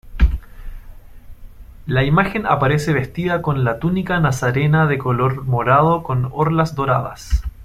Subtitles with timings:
[1.85, 7.43] La imagen aparece vestida con la túnica nazarena de color morado con orlas doradas.